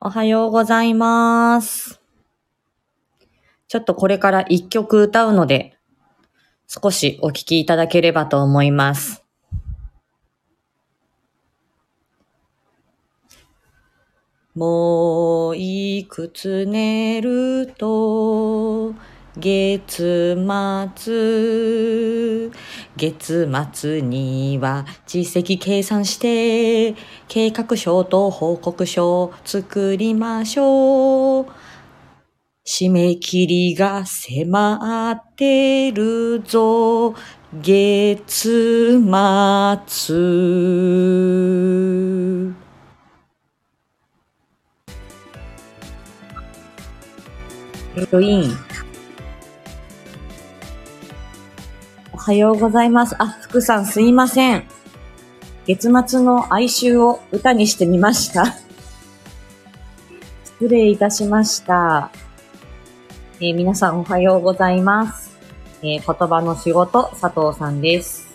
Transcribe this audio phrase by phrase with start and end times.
[0.00, 2.00] おはようございます。
[3.66, 5.76] ちょっとこれから一曲歌うので、
[6.68, 9.24] 少しお聴きいただければと思います。
[14.54, 18.94] もういくつ寝ると、
[19.38, 20.36] 月
[20.96, 22.50] 末、
[22.96, 26.94] 月末には実績計算して、
[27.28, 31.46] 計画書と報告書を作りましょう。
[32.66, 37.14] 締め切りが迫ってるぞ、
[37.54, 40.16] 月末。
[47.94, 48.67] ヘロイン。
[52.18, 53.14] おはようございます。
[53.20, 54.64] あ、福さんすいません。
[55.66, 58.56] 月末の哀愁を歌にしてみました。
[60.58, 62.10] 失礼いたしました。
[63.38, 65.38] えー皆さんおはようございます。
[65.80, 68.26] えー言葉の仕事、佐藤さんです。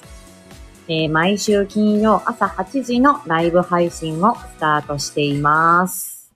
[0.87, 6.31] えー毎週金曜朝8時のライブ配信をスタートしています。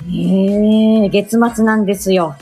[0.00, 2.34] えー、月末なんですよ。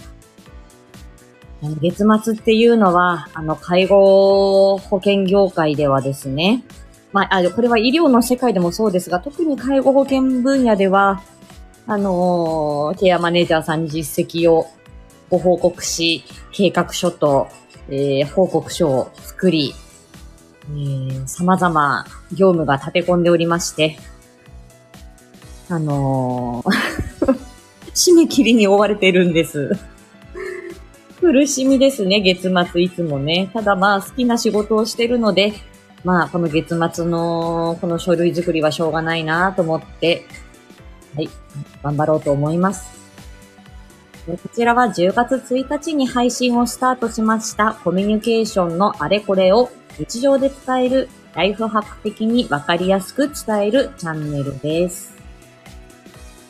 [1.81, 6.65] 月末っていうのは、あの、介護保険業界ではですね、
[7.13, 11.23] まあ、あこれは医療の世界でもそうですが、特に介護保険分野では、
[11.87, 14.67] あのーケアマネージャーさんに実績を
[15.31, 17.49] ご報告し、計画書と、
[17.89, 19.75] えー報告書を作り、
[20.71, 23.99] えー様々業務が立て込んでおりまして、
[25.69, 27.39] あのー
[27.95, 29.71] 締め切りに追われてるんです。
[31.25, 33.49] 苦しみですね、月末いつもね。
[33.55, 35.55] ただまあ好きな仕事をしてるので、
[36.05, 40.27] まあこの月末のこの書類作りはしょうがないなと思って、
[41.17, 41.31] はい、
[41.83, 42.93] 頑張ろうと思います。
[44.27, 55.14] こちらは10月1日に配信をスタートしましたコミュニケーションのあれこれを日常で伝えるライフハック的にわかりやすく伝えるチャンネルです。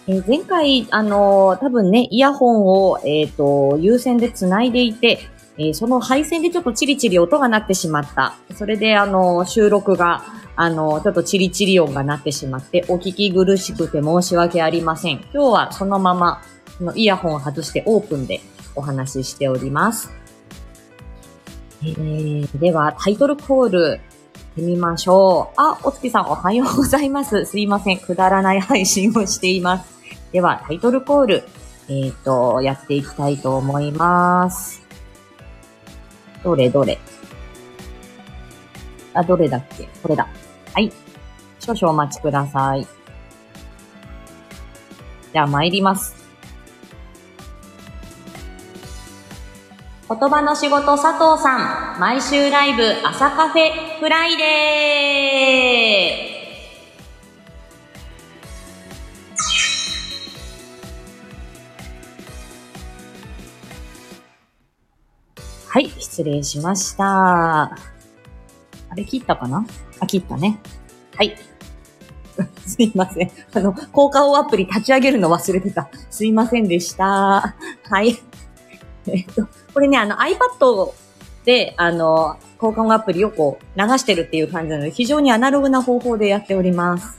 [0.06, 5.20] えー前回、あのー多分ね、イヤホンを、えっ、と、有線で繋いでいて、
[5.56, 8.34] えその配線でちょっとチリチリ音が鳴ってしまった。
[8.54, 10.24] それで、あの収録が、
[10.56, 15.24] あのちょっとチリチリ音が鳴ってしまって、お聞き苦しくて申し訳ありません。
[15.32, 16.42] 今日はそのまま、
[16.80, 18.40] のイヤホンを外してオープンで
[18.74, 20.10] お話ししております。
[21.82, 24.00] えーでは、タイトルコール、行っ
[24.56, 25.54] てみましょう。
[25.56, 27.44] あ、お月さんおはようございます。
[27.46, 27.98] すいません。
[27.98, 29.93] くだらない配信をしています。
[30.34, 31.44] では、タイトルコール、
[31.88, 34.82] えっ、と、やっていきたいと思います。
[36.42, 36.98] どれどれ。
[39.14, 39.88] あ、どれだっけ？
[40.02, 40.26] これだ。
[40.72, 40.90] はい。
[41.60, 42.84] 少々お待ちください。
[45.32, 46.16] じゃあ参ります。
[50.08, 56.33] 言葉の仕事佐藤さん、毎週ライブ朝カフェフライデー
[65.74, 67.04] はい、失礼しました。
[67.64, 67.76] あ
[68.94, 69.66] れ切ったかな？
[69.98, 70.60] あ、切ったね。
[71.16, 71.36] はい。
[72.64, 73.30] すいません。
[73.52, 75.88] あの、効果音アプリ立ち上げるの忘れてた。
[76.12, 77.56] すいませんでした。
[77.90, 78.16] はい。
[79.08, 80.92] えっと、これね、あの iPad
[81.44, 87.18] で、あの、効果音アプリをこう流してるっていう感じなので、非常にアナログな方法でやっております。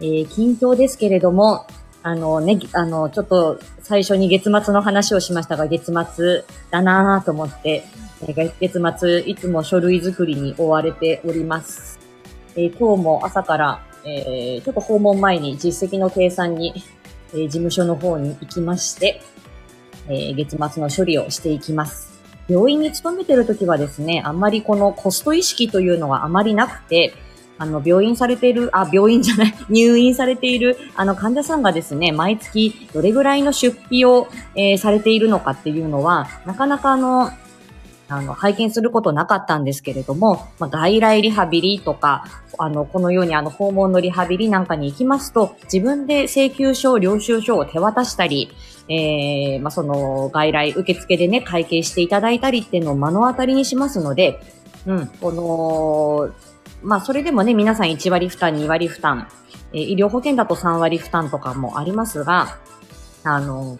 [0.00, 1.66] えー近況ですけれども、
[2.04, 3.58] あのね、あの、ちょっと
[3.88, 7.84] 最初に月末の話をしましたが、月末だなぁと思って、
[8.20, 11.98] え月末いつも書類作りに追われております。
[12.54, 16.74] えー今日も朝から、えーちょっと訪問前に実績の計算に、
[17.32, 19.22] えー事務所の方に行きまして、
[20.06, 22.20] え月末の処理をしていきます。
[22.46, 27.14] 病院に勤めてる時はですね、あんまりこのコスト意識というのはあまりなくて、
[27.58, 37.30] あの、病院されている、あ、病院じゃない、 入院されている、あの、患者さんがですね、毎月どれぐらいの出費を、えーされているのかっていうのは、なかなかあの、
[38.10, 42.24] あの、拝見することなかったんですけれども、まあ、外来リハビリとか、
[42.58, 48.50] あの、このようにあの、訪問のリハビリなんかに行きますと、自分で請求書、領収書を手渡したり、
[48.88, 54.40] えー、まあ、その、外来受付でね、会計していただいたりっていうのを目の当たりにしますので、
[54.86, 56.30] うん、この、
[56.82, 59.28] まあ、それでもね、皆さん1割負担、2割負担、
[59.72, 62.58] え医療保険だと3割負担とかもありますが、
[63.24, 63.78] あの、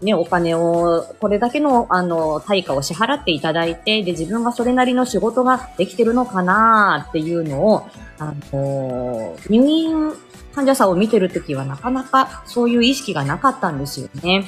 [0.00, 7.86] ね、お金を、これだけの、あの、対価を支払っていただいて、で、自分がそれなりの仕事ができてるのかなっていうのを、
[8.18, 10.12] あの、入院
[10.54, 14.44] 患者さんを見てるときはなかなかそういう意識がなかったんですよね。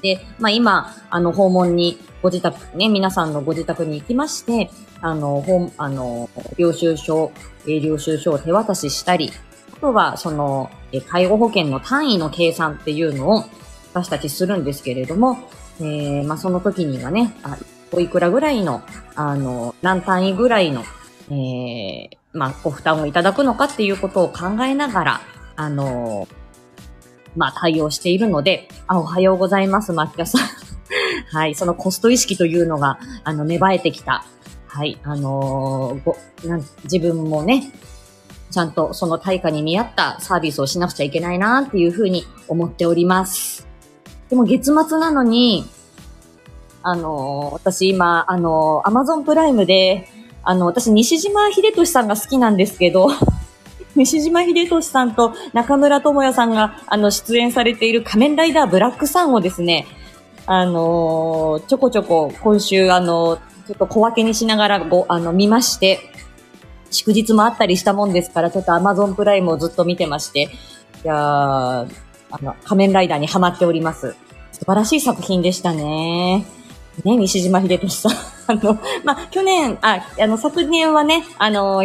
[0.00, 4.70] で、まあ今、あの、訪問に、ご自宅、ね、皆さんのご自宅に行きまして、
[5.00, 7.32] あの、本、あの、領収書、
[7.66, 9.30] え領収書を手渡ししたり、
[9.76, 13.44] あとは、その、え介護保険の単位の計算っていうのを
[13.92, 15.38] 私たちするんですけれども、
[15.80, 17.56] えー、まあその時にはね、あ
[17.92, 18.82] おいくらぐらいの、
[19.14, 20.82] あの、何単位ぐらいの、
[21.30, 25.20] えー、まあ、ご負担をいただくのかっていうことを考えながら、
[25.58, 26.28] あの
[27.36, 30.42] まあ、対応しているので、あ、おはようございます、抹茶さん。
[31.36, 34.24] はい、そのコスト意識というのが、あの、芽生えてきた。
[34.66, 36.16] はい、あのー、ご、
[36.48, 37.72] なん、自分もね、
[38.50, 43.66] ちゃんとその対価に見合ったサービスをしなくちゃいけないなっていうふうに思っております。
[44.28, 45.66] でも月末なのに、
[46.82, 50.08] あのー、私今、あのー、アマゾンプライムで、
[50.42, 53.08] あの、私西島秀俊さんが好きなんですけど、
[53.98, 59.86] 西島秀俊さんと中村智也さんが、あの、出演されている仮面ライダーブラックサンをですね、
[60.46, 65.98] あのー、ちょこちょこ今週、あのー、ちょっと小分けにしながらご、あの、見まして、
[66.90, 70.48] 祝日もあったりしたもんですから、ちょっとアマゾンプライムをずっと見てまして、い
[71.04, 71.86] や、あ
[72.42, 74.14] の、仮面ライダーにハマっております。
[74.52, 76.46] 素晴らしい作品でしたね。
[77.04, 78.12] ね、西島秀俊さん。
[78.48, 81.84] あの、まあ、去年、あ、あの、昨年はね、あの、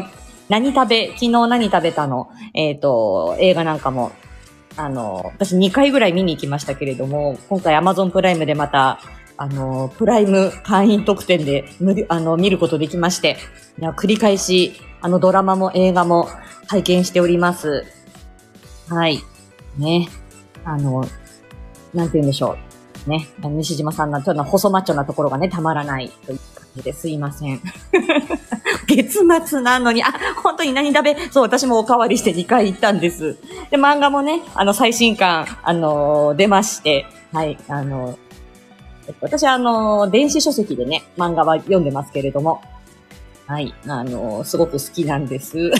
[0.51, 4.11] 何食べ、昨日何食べたの、えっ、ー、と、映画なんかも、
[4.75, 8.99] あの、私2回ぐらい見に行きましたけれども、今回 Amazon プライムでまた、
[9.37, 11.63] あの、プライム会員特典で、
[12.09, 13.37] あの、見ることできまして、
[13.79, 16.27] いや、繰り返し、あの、ドラマも映画も
[16.67, 17.85] 拝見しております。
[18.89, 19.19] はい。
[19.77, 20.09] ね。
[20.65, 21.07] あの、
[21.93, 22.57] なんて言うんでしょ
[23.07, 23.09] う。
[23.09, 23.29] ね。
[23.41, 27.61] 西島さんのちょっと細マッチョなところがね、たまらないという感じですいません。
[28.95, 33.37] 月末なのに、あ、本当に何食べ、そう、私もおかわりして2回行ったんです。
[33.69, 42.61] で、漫画もね、あの、最新刊、あのー、出まして、はい、あのー、私はあのー、電子書籍でね、漫画は読んでますけれども、
[43.47, 45.71] はい、あのすごく好きなんです。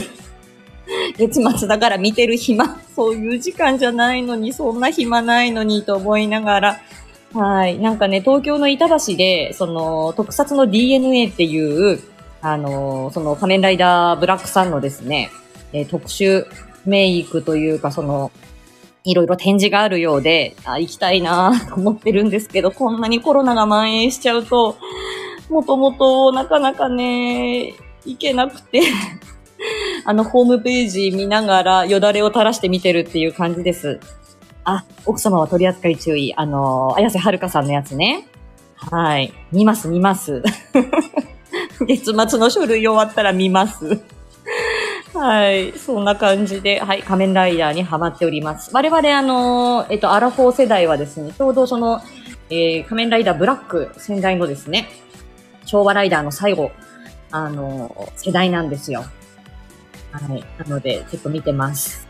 [1.17, 6.81] 月末だから見てる暇、そういう時間じゃないのに、そんな暇ないのにと思いながら、
[7.33, 7.79] はい。
[7.79, 12.01] なんかね、東京の板橋で、その、特撮の DNA っていう、
[12.41, 15.29] あの、その仮面ライダーブラックさんのですね、
[15.73, 16.45] えー、特殊
[16.85, 18.31] メイクというか、その、
[19.03, 24.77] いろいろ展示があるようで、あ、行きたいなと思ってるんですけど、こんなにコロナが蔓延しちゃうと、
[25.49, 27.73] もともとなかなかね、
[28.05, 28.81] 行けなくて
[30.05, 33.99] あの、ホームページ見ながらよだれを垂らして見てるっていう感じです。
[34.63, 36.33] あ、奥様は取り扱い注意。
[36.35, 38.27] あの、綾瀬はるかさんのやつね。
[38.75, 39.33] はい。
[39.51, 40.43] 見ます、見ます。
[41.87, 44.01] 月末の書類終わったら見ます。
[45.13, 45.73] はい。
[45.77, 47.03] そんな感じで、はい。
[47.03, 48.71] 仮面ライダーにハマっております。
[48.73, 52.01] 我々、あの、えっと、アラフォー世代はですね、ちょうどその、
[52.49, 54.89] えー、仮面ライダーブラック先代のですね、
[55.65, 56.71] 昭和ライダーの最後、
[57.31, 59.05] あの、世代なんですよ。
[60.11, 60.43] はい。
[60.57, 62.07] なので、ちょっと見てます。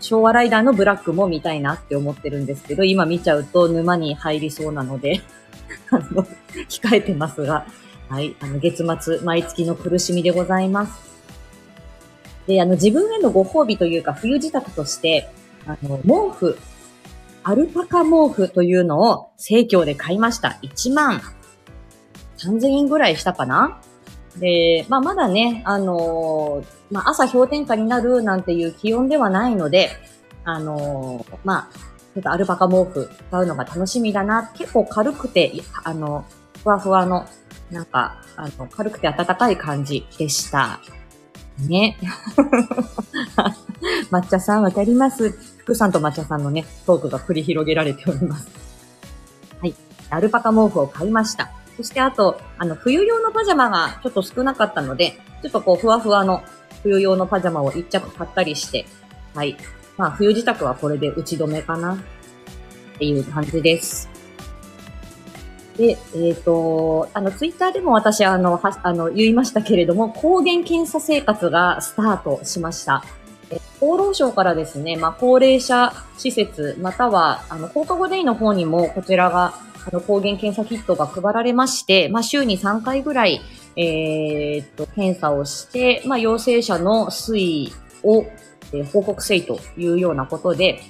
[0.00, 5.22] 昭和ライダーのブラックも見たいなって思ってるんですけど、今見ちゃうと沼に入りそうなので
[5.90, 6.26] あの、
[6.68, 7.66] 控えてますが、
[8.08, 8.36] はい。
[8.40, 11.06] あの、月末、毎月の苦しみでございます。
[12.46, 15.28] で、あの、自分へのご褒美というか、冬支度として、
[15.66, 16.58] あの、毛布、
[17.42, 20.58] アルパカ毛布というのを生協で買いました。
[20.62, 21.20] 1万
[22.38, 23.80] 3000円ぐらいしたかな
[24.38, 29.90] で、まあ、まだね、あのー、まあ、朝氷点下になるなんていう気温ではないので、
[30.44, 31.78] あのー、まあ、
[32.14, 34.50] ちょっとアルパカ毛布使うのが楽しみだな。
[34.54, 35.52] 結構軽くて、
[35.84, 36.24] あの、
[36.62, 37.26] ふわふわの
[37.70, 40.80] なんか、あの、軽くて暖かい感じでした。
[41.58, 41.96] ね。
[44.10, 45.30] 抹茶さんわかります。
[45.58, 48.48] 福さんと抹茶さんのね、トークが繰り広げられております。
[49.60, 49.74] はい。
[50.10, 51.50] アルパカ毛布を買いました。
[51.76, 56.42] そしてあと、あの、冬用のパジャマがちょっと少なかったので、ちょっとこう、ふわふわの
[56.82, 58.86] 冬用のパジャマを一着買ったりして、
[59.34, 59.56] はい。
[59.96, 61.98] まあ、冬支度はこれで打ち止めかなっ
[62.98, 64.15] ていう感じです。
[65.76, 73.04] で、えっ、ー、と、あの、ツイッターでも私、あの、は、あの、言いましたけれども、抗原検査生活がスタートしました。
[73.50, 79.54] え厚労省からですね、まあ、高齢者施設、または、あの、放課後デイの方にも、こちらが、
[79.86, 83.40] あの、抗原検査キットが配られまして、まあ、週に3回ぐらい、
[83.76, 88.24] えー、っと、検査をして、まあ、陽性者の推移を、
[88.72, 90.80] えー、報告せいというようなことで、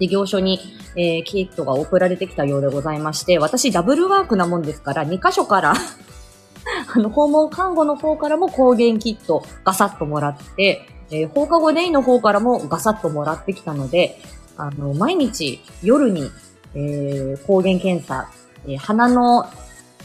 [0.00, 0.58] 事業所に、
[0.96, 5.74] えー、キットが送られてきたようでございまして、私ダブルワークなもんですから、2箇所から
[6.94, 14.20] あの、訪問看護の方からも抗原キットガサッともらって、えー、放課後デイの方からもガサッともらってきたので、
[14.56, 16.30] あの、毎日夜に、
[16.74, 18.30] えー、抗原検査、
[18.66, 19.46] えー、鼻の、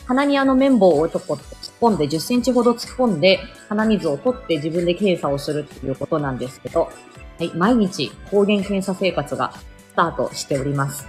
[0.05, 1.41] 鼻にあの綿棒をちょっと突っ
[1.81, 6.89] 込んで、10センチほど突っ込んで、鼻水を取って自分で検査をするっていうことなんですけど、
[7.37, 9.53] はい、毎日抗原検査生活が
[9.95, 11.07] タートしております。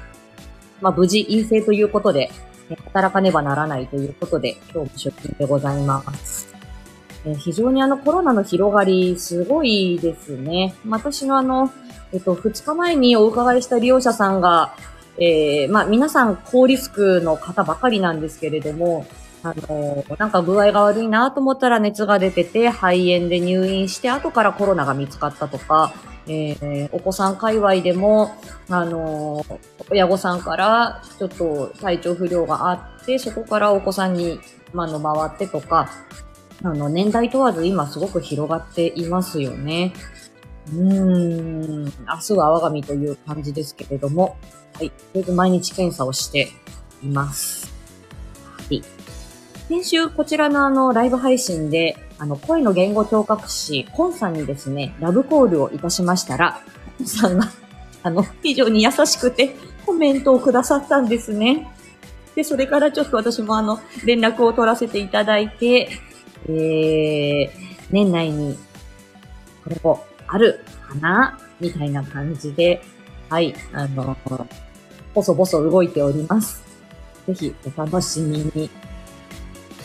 [0.81, 2.31] まあ、無事陰性ということで、
[2.93, 6.55] 働かねばならないということで、今日も出勤でございます。
[7.25, 10.75] え非常にあのコロナの広がり、すごいですね。
[10.89, 11.73] 私のあの、
[12.13, 14.75] えっと、2日前にお伺いした利用者さんが、
[15.19, 19.07] えー、まあ、皆さん高リスクの方ばかりなんですけれども、
[19.43, 25.93] あの、なんか具合が悪いなと思ったら熱が出てて、肺炎で入院して、後からコロナが見つかったとか、
[26.29, 28.35] えー、お子さん界隈でも、
[28.69, 29.59] あのー、
[29.91, 34.41] 親御さんからちょっと体調不良があって、そこからお子さんに、
[34.73, 35.89] まあの、回ってとか、
[36.65, 39.93] あの、年代問わず今すごく広がっていますよね。
[40.73, 41.91] うーん、明
[42.21, 44.37] 日は我が身という感じですけれども、
[44.75, 44.91] はい。
[44.91, 46.49] とりあえず毎日検査をして
[47.05, 47.73] います。
[48.59, 48.83] はい。
[49.69, 56.61] 先週こちらのあの、ライブ配信で、あの、声の言語聴覚士、コンさんにですね、ラブコールをいたしましたら、
[56.99, 57.51] コンさんが、
[58.05, 61.69] あの、非常に優しくて、コメントをくださったんですね。
[62.37, 65.89] で、それからちょっと私もあの、連絡を取らせていただいて、
[66.49, 67.51] えー、
[67.91, 68.57] 年内に、
[69.65, 72.83] これを、あるかなみたいな感じで、
[73.29, 74.17] はい、あの、
[75.13, 76.63] ぼそぼそ動いております。
[77.27, 78.71] ぜひお楽しみに、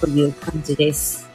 [0.02, 1.30] という感じです。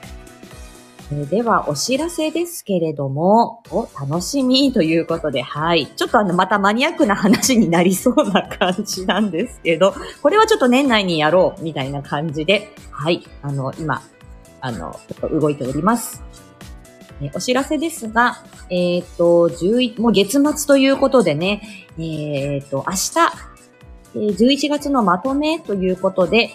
[1.12, 5.86] えでは、お知らせですけれども、お楽しみということで、はい。
[5.86, 13.24] ちょっとあの、またマニアックな話になりそうな感じなんですけど、これはちょっと年内にやろう、みたいな感じで、はい。
[13.42, 14.02] あの、今、
[14.60, 16.24] あの、ちょっと動いております。
[17.22, 23.55] えお知らせですが、えっ、ー、と、11、もう月末ということでね、えっ、ー、と、明日、
[24.16, 26.50] 11月のまとめということで、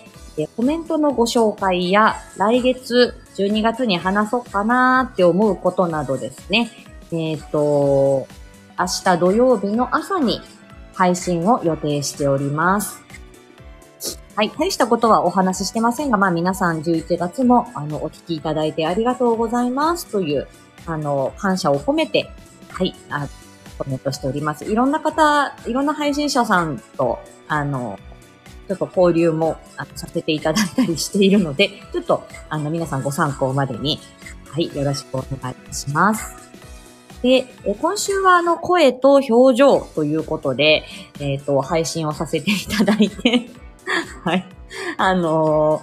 [0.56, 6.72] コメントのご紹介や来月12月に話そうかなって思うことなどですね。
[7.12, 8.28] えっ、ー、と、
[8.80, 10.42] 明日土曜日の朝に
[10.94, 13.02] 配信を予定しております。
[14.36, 14.50] はい。
[14.58, 20.48] 大したことはお話ししてませんが、まあ皆さん11月もあのお聞きいただいてありがとうございますという、
[20.88, 22.32] あの、感謝を込めて、
[22.70, 23.28] はい、あ
[23.84, 24.66] コメントしております。
[24.72, 27.98] いろんな方、いろんな配信者さんと、あの、
[28.68, 29.58] ちょっと交流も
[29.96, 34.00] させていただいたりしているので、ちょっとあの皆さんご参考までに、
[34.50, 36.36] はい、よろしくお願いします。
[37.24, 37.44] で、
[37.80, 40.86] 今週はあの声と表情ということで、
[41.20, 43.50] えっ、ー、と、配信をさせていただいて
[44.24, 44.46] はい。
[44.98, 45.82] あの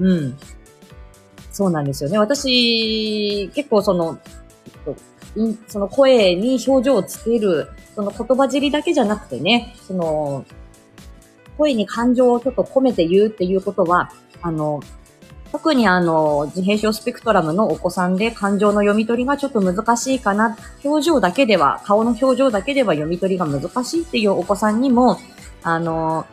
[0.00, 0.38] ー、うん。
[1.50, 2.18] そうなんですよね。
[2.18, 4.18] 私、結構その、
[5.68, 10.44] その声に表情をつける、その言葉尻だけじゃなくてね、その、
[11.56, 14.10] 声に感情をちょっと込めて言うっていうことは、
[14.40, 14.80] あの、
[15.52, 25.18] 特にあの、自閉症スペクトラムのお子さんで感情の読み取りがちょっと難しいかな、表情だけでは、顔の表情だけでは読み取りが難しいっていうお子さんにも、
[25.62, 26.26] あの、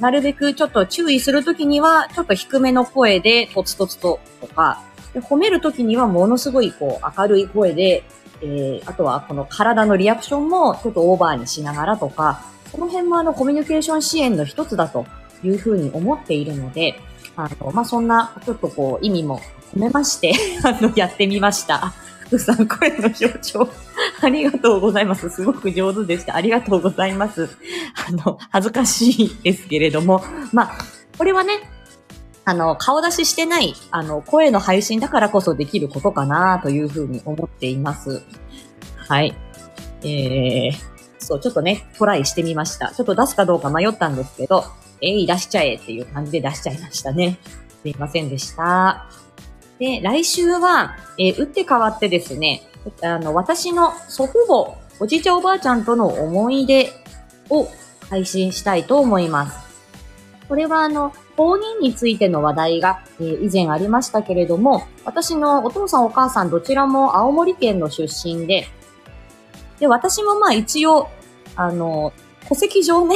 [0.00, 4.82] なるべくちょっと注意するときには、ちょっと低めの声で、とつとつととか、
[5.14, 8.04] で褒めるときにはものすごいこう明るい声で、
[8.42, 15.06] えー、あとはこの体のリアクションもちょっとオーバーにしながらとか、この辺もあのコミュニケーション支援の一つだと
[15.42, 17.00] いうふうに思っているので、
[17.36, 19.40] あの、まあ、そんなちょっとこう意味も
[19.74, 21.92] 込めまして、 あの、やってみました。
[22.26, 23.68] 福さん、声の表情、
[24.22, 25.28] ありがとうございます。
[25.30, 26.36] すごく上手でした。
[26.36, 27.48] ありがとうございます。
[28.08, 30.78] あの、恥ずかしいですけれども、まあ、
[31.18, 31.54] これはね、
[32.44, 38.22] あの、顔出ししてない、あの、声の配信だからこそできることかなというふうに思っています。
[39.08, 39.34] はい。
[40.02, 40.72] えー、
[41.18, 42.92] そう、ちょっとね、トライしてみました。
[42.92, 44.64] ちょっと出すかどうか迷ったんですけど、
[45.00, 47.38] えい、出しちゃえっていう感じで出しちゃいましたね。
[47.82, 49.06] すいませんでした。
[49.78, 52.62] で、来週は、えー、打って変わってですね、
[53.02, 56.90] あの、私の祖父母、おじいちゃんおばあちゃんとの思い出
[57.48, 57.68] を
[58.08, 59.69] 配信したいと思います。
[60.50, 68.66] これはあの、公認についての話題が、えー、以前ありましたけれども、私のお父さんお母さんどちらも青森県の出身で、
[69.78, 71.08] で、私もまあ一応、
[71.54, 72.12] あの、
[72.48, 73.14] 戸籍上ね、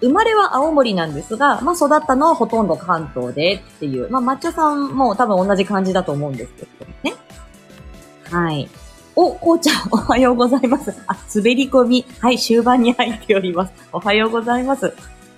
[0.00, 7.14] 生まれは青森なんですが、まあ育ったのはほとんど関東でっていう、まあ抹茶さんも多分同じ感じだと思うんですけどね。
[8.32, 8.68] はい。
[9.14, 10.92] お、こうちゃん、 おはようございます。
[11.06, 12.04] あ、滑り込み。
[12.18, 13.72] はい、終盤に入っております。
[13.92, 14.92] おはようございます。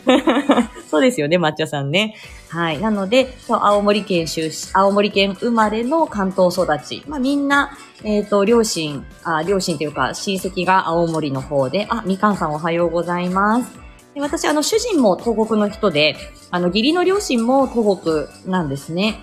[0.91, 2.15] そうですよね、抹茶さんね。
[2.49, 2.81] はい。
[2.81, 7.03] なので、青森県出身、青森県生まれの関東育ち。
[7.09, 13.73] まあみんな、えっ、と、両親、あ、両親というか親戚が青森の方で、あ、みかんさんおはようございます。
[14.15, 16.17] で私、あの、主人も東北の人で、
[16.51, 19.19] あの、義理の両親も東北なんですね。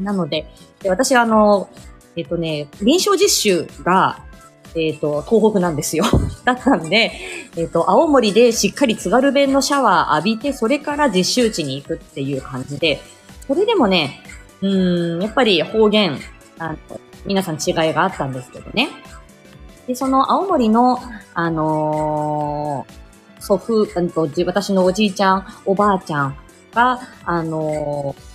[0.00, 0.46] なので、
[0.80, 1.68] で私、あの、
[2.16, 4.18] えっ、とね、臨床実習が、
[4.74, 6.04] えっ、と、東北なんですよ。
[6.44, 7.12] だったんで、
[7.56, 13.00] えっ、と、青森でしっかり津軽弁のシャワー浴びて、それから実習地に行くっていう感じで、
[13.46, 14.22] それでもね、
[14.60, 16.18] うーん、やっぱり方言、
[16.58, 16.76] あの、
[17.26, 18.88] 皆さん違いがあったんですけどね。
[19.86, 20.98] で、その青森の、
[21.34, 23.02] あのー
[23.44, 26.36] 祖父、うんと、私のおじいちゃん、おばあちゃん
[26.72, 28.32] が、あのー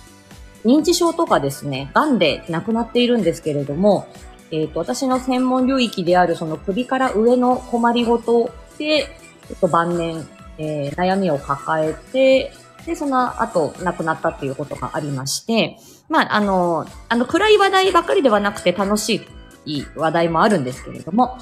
[0.64, 4.08] 認知症とかですね、癌で亡くなっているんですけれども、
[4.50, 9.04] えっ、と、私の専門領域であるその首から上の困りごとで、
[9.48, 10.26] ちょっと晩年、
[10.58, 12.52] えー悩みを抱えて、
[12.86, 15.78] で、その後亡くなったっていうことがありまして、
[16.08, 19.26] まあ、あの、あの、暗い話題ばかりではなくて楽し
[19.66, 21.38] い話題もあるんですけれども、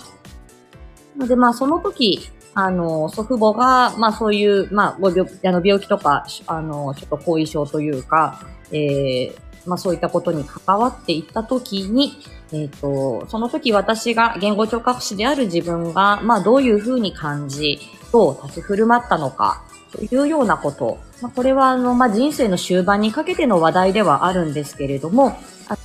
[1.17, 8.41] ので、まあ、その時、あの、祖父母が、まあ、そういう、まあ、ご病あの病気とか、あの、ちょっと後遺症というか、
[8.73, 12.19] えーまあ、そういったことに関わっていった時に、
[12.57, 17.79] えっ、と、その時私が言語聴覚士である自分が、まあ、どういうふうに感じ、
[18.13, 20.99] どう立ち振る舞ったのか、というようなこと。
[21.21, 25.37] まあ、これは、あの、まあ、人生の終盤にかけての話題ではあるんですけれども、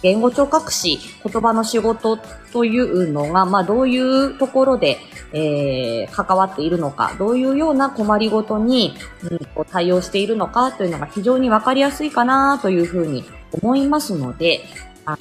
[0.01, 2.17] 言語聴覚士、言葉の仕事
[2.53, 4.97] というのが、まあ、どういうところで、
[5.33, 14.61] えー関わっているのか、どういうような困りごとに、うん、こう対応しているのかというのが非常にわかりやすいかなというふうに思いますので、
[15.05, 15.17] あの、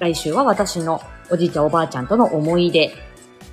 [0.00, 2.90] 来週は私のおじいちゃんおばあちゃんとの思い出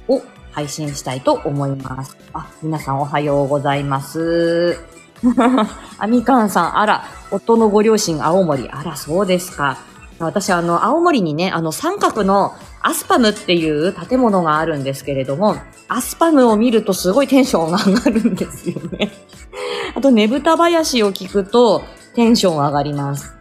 [0.07, 2.17] を配信したいと思います。
[2.31, 4.79] あ、皆さんおはようございます。
[5.99, 9.77] あみかんさん、あら、夫のご両親青森、あら、そうですか。
[10.19, 15.57] 私、あの、青森にね、あの、三角のアスパムっていう建物があるんですけれども、
[15.89, 19.11] アスパムを見るとすごいテンションが上がるんですよね。
[19.95, 21.83] あと、ねぶた林を聞くと
[22.15, 23.35] テンション上がります。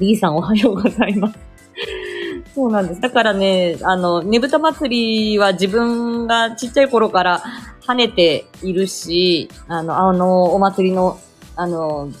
[0.00, 1.53] リーさんおはようございます。
[2.54, 3.00] そうなんです。
[3.00, 7.42] だからね、あの、ねぶた祭りは自分がちっちゃい頃から
[7.82, 11.18] 跳ねているし、あの、あの、お祭りの、
[11.56, 12.12] あの、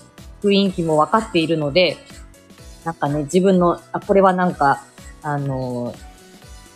[0.42, 1.96] 雰囲気も分かっているので、
[2.84, 4.82] なんかね、自分の、あ、これはなんか、
[5.22, 5.94] あの、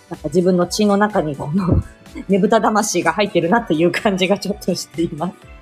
[0.09, 1.83] なんか自分の血の中にこの、
[2.29, 5.58] ねぶた魂が入ってるなっていう感じがちょっとしています。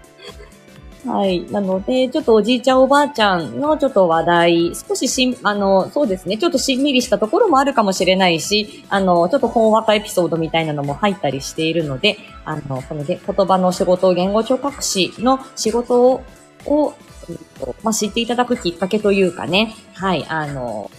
[1.06, 1.48] はい。
[1.52, 16.22] なので、ちょっとおじいちゃんおばあちゃんのちょっと話題、少ししん、あの、そうですね、ちょっとしんみりしたところもあるかもしれないし、あの、ちょっとほんわかエピソードみたいなのも入ったりしているので、あの、こので言葉の仕事、言語聴覚士の仕事を、
[16.66, 16.94] を
[17.28, 20.90] うんとまあ、知っていただくきっかけというかね、はい、あの、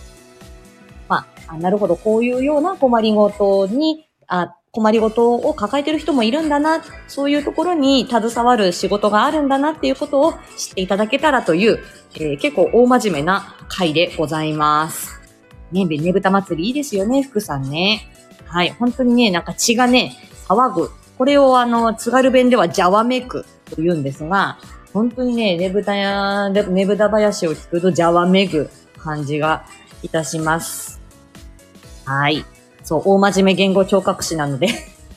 [1.09, 11.79] まあ、あなるほど、こういうような困りごとに、あ困りごとを抱えてる人もいるんだな、そういうところに携わる仕事があるんだなっていうことを知っていただけたらという、
[12.13, 15.19] えー結構大真面目な回でございます。
[15.71, 18.07] ね、ねぶた祭りいいですよね、福さんね。
[18.45, 20.15] はい、本当にね、なんか血がね、
[20.47, 20.91] 騒ぐ。
[21.17, 24.59] これをあの、津軽弁ではじゃわめくと言うんですが、
[24.93, 29.65] 本当にね、ねぶたや、ねぶた林を聞くとじゃわめぐ感じが
[30.03, 31.01] いたします。
[32.05, 32.45] はい。
[32.87, 34.69] そう、大真面目言語聴覚士なので、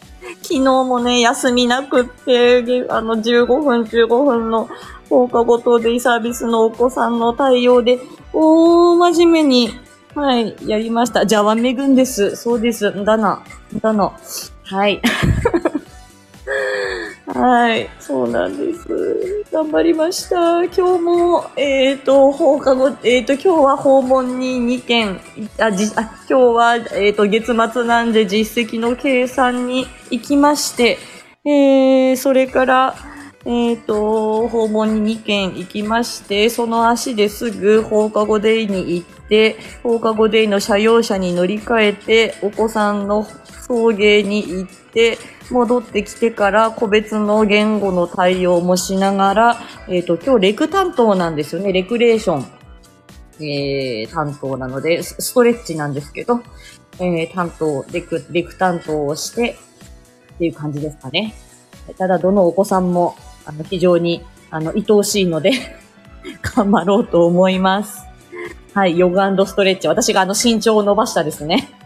[0.43, 4.69] 昨日もね、休みなくって、あの、15分、15分の
[5.09, 8.01] 放課後等デイサービスのお子さんの対応で、
[8.33, 9.71] 大真面目に、
[10.17, 11.25] はい、やりました。
[11.25, 12.35] じゃあ、めぐんです。
[12.35, 12.93] そうです。
[13.05, 13.41] だな。
[13.81, 14.11] だな。
[14.65, 15.01] はい。
[17.35, 19.45] はい、そうなんです。
[19.53, 20.65] 頑張りました。
[20.65, 25.21] 今日も、えっ、と、放課後、えっ、と、今日は訪問に2件、
[25.59, 30.99] あ、じ、あ、今日は、えっ、と、月末なんで実績の計算に行きまして、
[31.45, 32.97] えー、それから、
[33.45, 43.25] えっ、と、訪問に2件行きまして、その足ですぐ放課後デイに行って、放課後デイの車用車に乗り換えて、お子さんの
[43.69, 45.17] 送迎に行って、
[45.53, 49.57] 戻ってきてから個別の言語の対応もしながら、
[49.89, 51.73] えっ、と、今日レク担当なんですよね。
[51.73, 52.47] レクレーション、
[53.45, 56.41] えー、担当なので、スストレッチなんですけど、
[56.99, 59.57] えー、担当、レク、レク担当をして、
[60.35, 61.35] っていう感じですかね。
[61.99, 65.53] ただ、どのお子さんも、あの、非常に、あの、愛おしいので、
[66.57, 68.05] 頑張ろうと思います。
[68.75, 69.89] はい、ヨガストレッチ。
[69.89, 71.80] 私があの、身長を伸ばしたですね。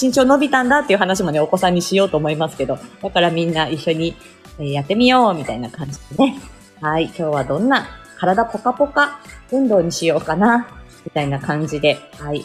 [0.00, 4.16] 身長伸びたんだっていう話もね、お子さんにしようと思いますけど、だからみんな一緒に
[4.58, 6.40] やってみようみたいな感じでね。
[6.80, 7.86] はい、今日はどんな
[8.18, 10.68] 体ポカポカ運動にしようかな、
[11.04, 12.44] みたいな感じで、はい、や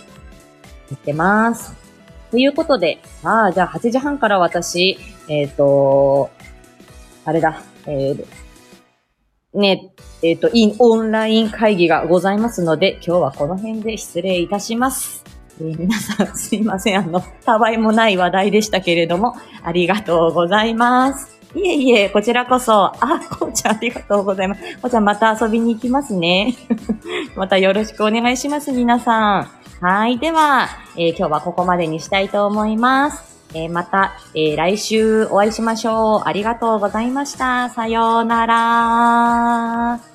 [0.95, 1.73] ってます。
[2.31, 6.29] ということで、ああ、じゃあ8時半から私、えっ、ー、と、
[7.25, 8.25] あれだ、えー、
[9.53, 9.91] ね、
[10.21, 15.30] えっ、ー、と、イン、オンライン会議がございますので、今日はこの辺で失礼いたします。
[15.61, 16.99] えー、皆さん すいません。
[16.99, 21.39] あの、たわいもない話題でしたけれども、ありがとうございます。
[21.53, 22.85] いえいえ、こちらこそ。
[22.85, 24.61] あ、こうちゃんありがとうございます。
[24.81, 26.55] こうちゃんまた遊びに行きますね。
[27.35, 29.47] またよろしくお願いします、皆さん。
[29.85, 30.17] はい。
[30.17, 33.31] では、えー、今日はここまでにしたいと思います。
[33.53, 36.21] えー、また、えー、来週お会いしましょう。
[36.25, 37.69] ありがとうございました。
[37.69, 40.10] さようなら。